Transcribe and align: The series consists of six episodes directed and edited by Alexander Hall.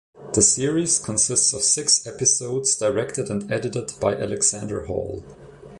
The 0.33 0.41
series 0.41 0.97
consists 0.97 1.53
of 1.53 1.61
six 1.61 2.07
episodes 2.07 2.75
directed 2.75 3.29
and 3.29 3.51
edited 3.51 3.93
by 4.01 4.15
Alexander 4.15 4.87
Hall. 4.87 5.23